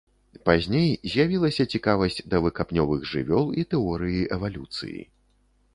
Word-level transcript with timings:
Пазней 0.49 0.87
з'явілася 1.15 1.63
цікавасць 1.77 2.17
да 2.33 2.37
выкапнёвых 2.47 3.01
жывёл 3.13 3.45
і 3.61 3.71
тэорыі 3.77 4.29
эвалюцыі. 4.39 4.99